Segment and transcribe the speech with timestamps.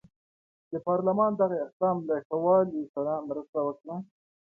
[0.71, 3.95] د پارلمان دغه اقدام له ښه والي سره مرسته وکړه.